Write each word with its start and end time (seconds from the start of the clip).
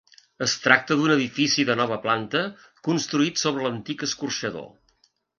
Es 0.43 0.53
tracta 0.61 0.95
d'un 0.99 1.11
edifici 1.15 1.65
de 1.69 1.75
nova 1.81 1.99
planta 2.05 2.41
construït 2.87 3.41
sobre 3.43 3.67
l'antic 3.67 4.07
escorxador. 4.09 4.67